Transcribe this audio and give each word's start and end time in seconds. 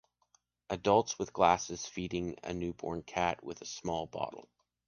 Adults 0.71 1.19
with 1.19 1.31
glasses 1.31 1.85
feeding 1.85 2.35
a 2.43 2.55
new 2.55 2.73
born 2.73 3.03
cat 3.03 3.43
with 3.43 3.61
a 3.61 3.65
small 3.67 4.07
bottle. 4.07 4.49